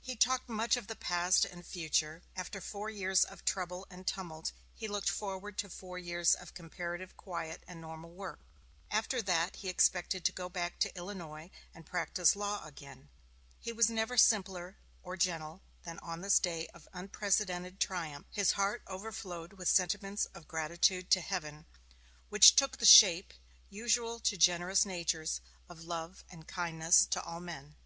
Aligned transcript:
He 0.00 0.16
talked 0.16 0.48
much 0.48 0.76
of 0.76 0.88
the 0.88 0.96
past 0.96 1.44
and 1.44 1.64
future; 1.64 2.22
after 2.34 2.60
four 2.60 2.90
years 2.90 3.22
of 3.24 3.44
trouble 3.44 3.86
and 3.88 4.04
tumult 4.08 4.50
he 4.74 4.88
looked 4.88 5.08
forward 5.08 5.56
to 5.58 5.68
four 5.70 5.96
years 5.96 6.34
of 6.34 6.52
comparative 6.52 7.16
quiet 7.16 7.62
and 7.68 7.80
normal 7.80 8.10
work; 8.10 8.40
after 8.90 9.22
that 9.22 9.54
he 9.54 9.68
expected 9.68 10.24
to 10.24 10.32
go 10.32 10.48
back 10.48 10.80
to 10.80 10.96
Illinois 10.96 11.48
and 11.72 11.86
practise 11.86 12.34
law 12.34 12.64
again. 12.66 13.08
He 13.60 13.70
was 13.72 13.88
never 13.88 14.16
simpler 14.16 14.76
or 15.04 15.16
gentler 15.16 15.60
than 15.84 16.00
on 16.00 16.22
this 16.22 16.40
day 16.40 16.66
of 16.74 16.88
unprecedented 16.92 17.78
triumph; 17.78 18.26
his 18.32 18.50
heart 18.58 18.82
overflowed 18.88 19.52
with 19.52 19.68
sentiments 19.68 20.24
of 20.34 20.48
gratitude 20.48 21.08
to 21.10 21.20
Heaven, 21.20 21.66
which 22.30 22.56
took 22.56 22.78
the 22.78 22.84
shape, 22.84 23.32
usual 23.70 24.18
to 24.18 24.36
generous 24.36 24.84
natures, 24.84 25.40
of 25.68 25.84
love 25.84 26.24
and 26.28 26.48
kindness 26.48 27.06
to 27.12 27.22
all 27.22 27.38
men. 27.38 27.76